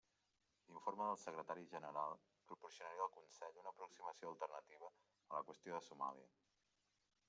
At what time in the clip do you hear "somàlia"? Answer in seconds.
5.91-6.33